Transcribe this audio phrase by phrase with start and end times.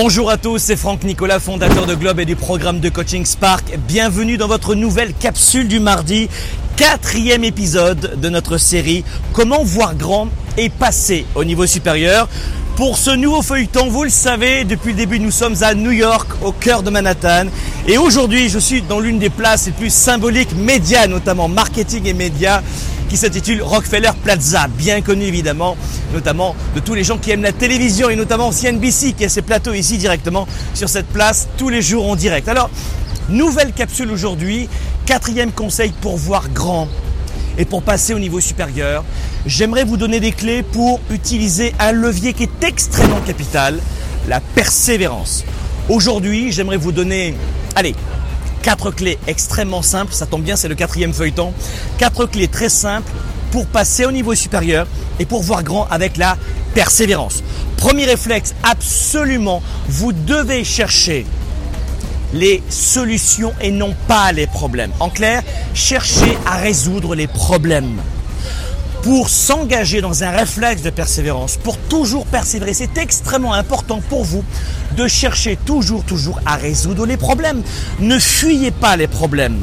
[0.00, 3.76] Bonjour à tous, c'est Franck Nicolas, fondateur de Globe et du programme de coaching Spark.
[3.88, 6.28] Bienvenue dans votre nouvelle capsule du mardi,
[6.76, 12.28] quatrième épisode de notre série Comment voir grand et passer au niveau supérieur.
[12.76, 16.28] Pour ce nouveau feuilleton, vous le savez, depuis le début, nous sommes à New York,
[16.42, 17.46] au cœur de Manhattan.
[17.88, 22.14] Et aujourd'hui, je suis dans l'une des places les plus symboliques, médias, notamment marketing et
[22.14, 22.62] médias,
[23.08, 25.76] qui s'intitule Rockefeller Plaza, bien connu évidemment,
[26.12, 29.42] notamment de tous les gens qui aiment la télévision et notamment CNBC qui a ses
[29.42, 32.48] plateaux ici directement sur cette place tous les jours en direct.
[32.48, 32.70] Alors,
[33.28, 34.68] nouvelle capsule aujourd'hui,
[35.06, 36.88] quatrième conseil pour voir grand
[37.56, 39.04] et pour passer au niveau supérieur.
[39.46, 43.78] J'aimerais vous donner des clés pour utiliser un levier qui est extrêmement capital,
[44.28, 45.44] la persévérance.
[45.88, 47.34] Aujourd'hui, j'aimerais vous donner,
[47.74, 47.94] allez,
[48.62, 51.52] Quatre clés extrêmement simples, ça tombe bien, c'est le quatrième feuilleton.
[51.98, 53.10] Quatre clés très simples
[53.50, 54.86] pour passer au niveau supérieur
[55.18, 56.36] et pour voir grand avec la
[56.74, 57.42] persévérance.
[57.76, 61.26] Premier réflexe, absolument, vous devez chercher
[62.34, 64.90] les solutions et non pas les problèmes.
[65.00, 65.42] En clair,
[65.74, 68.00] cherchez à résoudre les problèmes
[69.02, 72.74] pour s'engager dans un réflexe de persévérance, pour toujours persévérer.
[72.74, 74.44] C'est extrêmement important pour vous
[74.96, 77.62] de chercher toujours, toujours à résoudre les problèmes.
[78.00, 79.60] Ne fuyez pas les problèmes.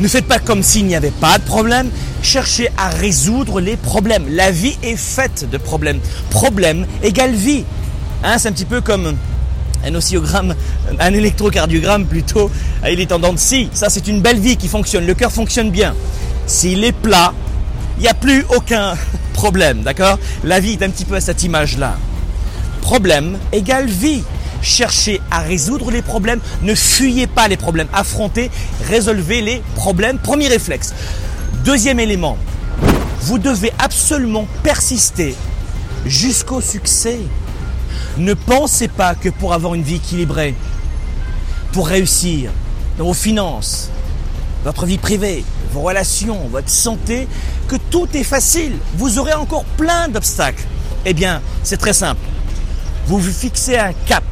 [0.00, 1.90] Ne faites pas comme s'il n'y avait pas de problème.
[2.22, 4.26] Cherchez à résoudre les problèmes.
[4.30, 5.98] La vie est faite de problèmes.
[6.30, 7.64] Problème égale vie.
[8.22, 9.16] Hein, c'est un petit peu comme
[9.84, 10.54] un oscillogramme,
[10.98, 12.50] un électrocardiogramme plutôt.
[12.88, 13.68] Il est en dents de scie.
[13.72, 15.06] Ça, c'est une belle vie qui fonctionne.
[15.06, 15.94] Le cœur fonctionne bien.
[16.46, 17.32] S'il est plat,
[17.98, 18.94] il n'y a plus aucun
[19.32, 20.18] problème, d'accord?
[20.44, 21.96] La vie est un petit peu à cette image-là.
[22.80, 24.22] Problème égale vie.
[24.62, 28.50] Cherchez à résoudre les problèmes, ne fuyez pas les problèmes, affrontez,
[28.88, 30.18] résolvez les problèmes.
[30.18, 30.94] Premier réflexe.
[31.64, 32.36] Deuxième élément,
[33.20, 35.36] vous devez absolument persister
[36.06, 37.18] jusqu'au succès.
[38.16, 40.56] Ne pensez pas que pour avoir une vie équilibrée,
[41.72, 42.50] pour réussir
[42.98, 43.90] dans vos finances,
[44.64, 47.28] votre vie privée, vos relations, votre santé,
[47.68, 48.72] que tout est facile.
[48.96, 50.64] Vous aurez encore plein d'obstacles.
[51.04, 52.20] Eh bien, c'est très simple.
[53.06, 54.24] Vous vous fixez un cap.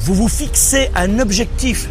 [0.00, 1.88] Vous vous fixez un objectif.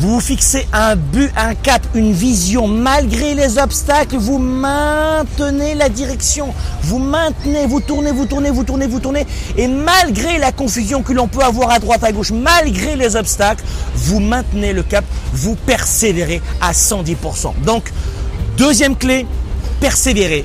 [0.00, 2.66] Vous vous fixez un but, un cap, une vision.
[2.66, 6.52] Malgré les obstacles, vous maintenez la direction.
[6.82, 9.26] Vous maintenez, vous tournez, vous tournez, vous tournez, vous tournez.
[9.56, 13.64] Et malgré la confusion que l'on peut avoir à droite, à gauche, malgré les obstacles,
[13.94, 15.04] vous maintenez le cap.
[15.32, 17.52] Vous persévérez à 110%.
[17.64, 17.92] Donc,
[18.56, 19.26] deuxième clé,
[19.80, 20.44] persévérez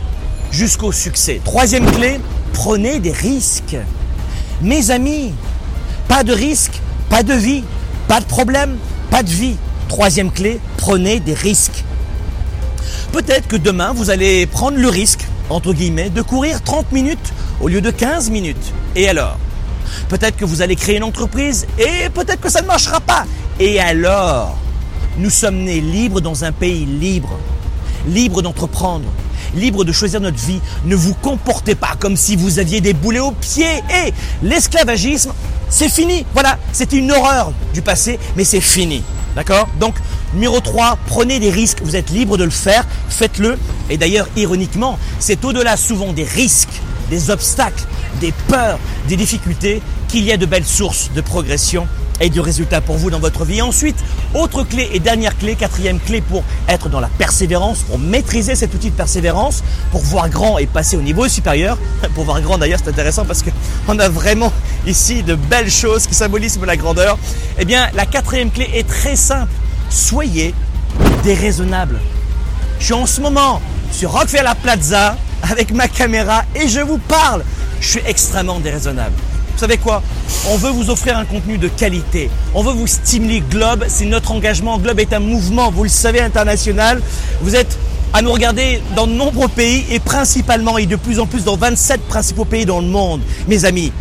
[0.52, 1.42] jusqu'au succès.
[1.44, 2.20] Troisième clé,
[2.54, 3.78] prenez des risques.
[4.62, 5.34] Mes amis,
[6.08, 7.64] pas de risque, pas de vie,
[8.08, 8.78] pas de problème,
[9.10, 9.56] pas de vie.
[9.88, 11.84] Troisième clé, prenez des risques.
[13.12, 17.68] Peut-être que demain, vous allez prendre le risque, entre guillemets, de courir 30 minutes au
[17.68, 18.74] lieu de 15 minutes.
[18.96, 19.38] Et alors?
[20.08, 23.26] Peut-être que vous allez créer une entreprise et peut-être que ça ne marchera pas.
[23.60, 24.56] Et alors?
[25.18, 27.38] Nous sommes nés libres dans un pays libre,
[28.08, 29.06] libre d'entreprendre,
[29.56, 30.60] libre de choisir notre vie.
[30.86, 33.84] Ne vous comportez pas comme si vous aviez des boulets aux pieds.
[34.06, 35.34] Et l'esclavagisme,
[35.70, 36.26] c'est fini.
[36.34, 39.04] Voilà, c'était une horreur du passé, mais c'est fini.
[39.36, 39.68] D'accord?
[39.80, 39.96] Donc,
[40.34, 41.80] numéro 3, prenez des risques.
[41.84, 43.58] Vous êtes libre de le faire, faites-le.
[43.90, 47.84] Et d'ailleurs, ironiquement, c'est au-delà souvent des risques, des obstacles,
[48.20, 51.88] des peurs, des difficultés qu'il y a de belles sources de progression
[52.20, 53.62] et de résultats pour vous dans votre vie.
[53.62, 53.98] Ensuite,
[54.34, 58.74] autre clé et dernière clé, quatrième clé pour être dans la persévérance, pour maîtriser cet
[58.74, 61.78] outil de persévérance, pour voir grand et passer au niveau supérieur.
[62.16, 64.52] Pour voir grand d'ailleurs, c'est intéressant parce qu'on a vraiment
[64.86, 67.18] ici de belles choses qui symbolisent la grandeur.
[67.58, 69.52] Eh bien, la quatrième clé est très simple.
[69.90, 70.54] Soyez
[71.24, 72.00] déraisonnable.
[72.80, 77.44] Je suis en ce moment sur Rockefeller Plaza avec ma caméra et je vous parle.
[77.82, 79.16] Je suis extrêmement déraisonnable.
[79.60, 80.02] Vous savez quoi?
[80.48, 82.30] On veut vous offrir un contenu de qualité.
[82.56, 83.42] On veut vous stimuler.
[83.42, 84.80] Globe, c'est notre engagement.
[84.80, 87.02] Globe est un mouvement, vous le savez, international.
[87.42, 87.78] Vous êtes
[88.14, 91.58] à nous regarder dans de nombreux pays et principalement et de plus en plus dans
[91.58, 93.20] 27 principaux pays dans le monde.
[93.50, 93.92] Mes amis,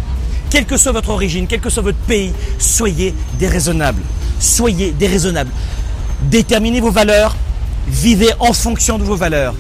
[0.49, 4.03] quelle que soit votre origine, quel que soit votre pays, soyez déraisonnables.
[4.39, 5.51] Soyez déraisonnables.
[6.23, 7.35] Déterminez vos valeurs,
[7.89, 9.57] vivez en fonction de vos valeurs.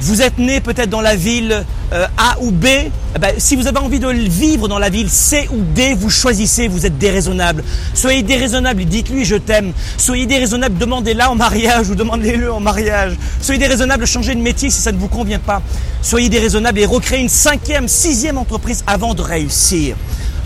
[0.00, 2.66] Vous êtes né peut-être dans la ville euh, A ou B.
[2.66, 6.10] Eh ben, si vous avez envie de vivre dans la ville C ou D, vous
[6.10, 7.64] choisissez, vous êtes déraisonnable.
[7.94, 9.72] Soyez déraisonnable, dites-lui je t'aime.
[9.96, 13.16] Soyez déraisonnable, demandez-la en mariage ou demandez-le en mariage.
[13.40, 15.62] Soyez déraisonnable, changez de métier si ça ne vous convient pas.
[16.02, 19.96] Soyez déraisonnable et recréez une cinquième, sixième entreprise avant de réussir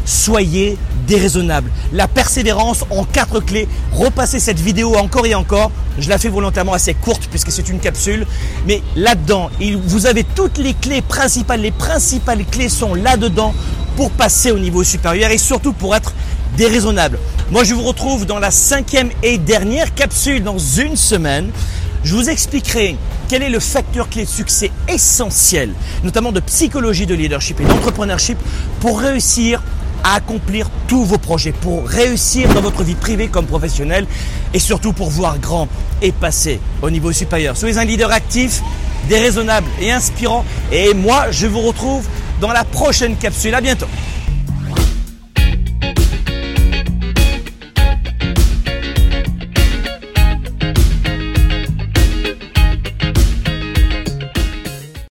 [0.09, 1.71] soyez déraisonnable.
[1.93, 3.69] La persévérance en quatre clés.
[3.93, 5.71] Repassez cette vidéo encore et encore.
[5.99, 8.27] Je la fais volontairement assez courte puisque c'est une capsule.
[8.67, 9.51] Mais là-dedans,
[9.85, 11.61] vous avez toutes les clés principales.
[11.61, 13.55] Les principales clés sont là-dedans
[13.97, 16.15] pour passer au niveau supérieur et surtout pour être
[16.57, 17.19] déraisonnable.
[17.51, 21.51] Moi, je vous retrouve dans la cinquième et dernière capsule dans une semaine.
[22.05, 22.97] Je vous expliquerai
[23.29, 28.39] quel est le facteur clé de succès essentiel, notamment de psychologie de leadership et d'entrepreneurship,
[28.81, 29.63] pour réussir
[30.15, 34.07] accomplir tous vos projets, pour réussir dans votre vie privée comme professionnelle
[34.55, 35.69] et surtout pour voir grand
[36.03, 37.57] et passer au niveau supérieur.
[37.57, 38.63] Soyez un leader actif,
[39.09, 40.45] déraisonnable et inspirant.
[40.73, 42.07] Et moi, je vous retrouve
[42.41, 43.55] dans la prochaine capsule.
[43.55, 43.87] À bientôt.